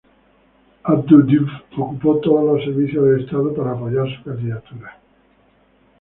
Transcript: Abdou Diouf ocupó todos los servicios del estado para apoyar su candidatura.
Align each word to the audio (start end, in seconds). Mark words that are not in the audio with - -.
Abdou 0.93 1.21
Diouf 1.21 1.51
ocupó 1.77 2.15
todos 2.21 2.43
los 2.43 2.63
servicios 2.63 3.05
del 3.05 3.19
estado 3.23 3.53
para 3.53 3.73
apoyar 3.73 4.07
su 4.17 4.23
candidatura. 4.23 4.99